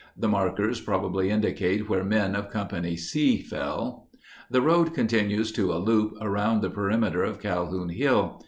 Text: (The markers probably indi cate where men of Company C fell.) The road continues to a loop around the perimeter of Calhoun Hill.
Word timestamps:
(The 0.17 0.27
markers 0.27 0.81
probably 0.81 1.29
indi 1.29 1.53
cate 1.53 1.87
where 1.87 2.03
men 2.03 2.35
of 2.35 2.49
Company 2.49 2.95
C 2.95 3.43
fell.) 3.43 4.09
The 4.49 4.59
road 4.59 4.95
continues 4.95 5.51
to 5.51 5.71
a 5.71 5.77
loop 5.77 6.15
around 6.19 6.61
the 6.61 6.71
perimeter 6.71 7.23
of 7.23 7.39
Calhoun 7.39 7.89
Hill. 7.89 8.39